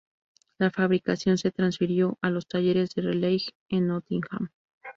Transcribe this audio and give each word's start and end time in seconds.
La 0.57 0.71
fabricación 0.71 1.37
se 1.37 1.51
transfirió 1.51 2.17
a 2.23 2.31
los 2.31 2.47
talleres 2.47 2.89
de 2.95 3.03
Raleigh 3.03 3.53
en 3.69 3.85
Nottingham. 3.85 4.49